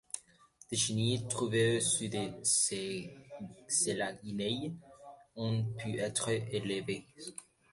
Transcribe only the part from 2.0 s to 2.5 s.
des